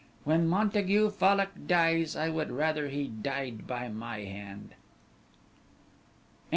"When 0.23 0.47
Montague 0.47 1.11
Fallock 1.11 1.49
dies, 1.67 2.15
I 2.15 2.27
would 2.27 2.51
rather 2.51 2.87
he 2.87 3.05
died 3.07 3.67
by 3.67 3.87
my 3.87 4.21
hand." 4.21 4.73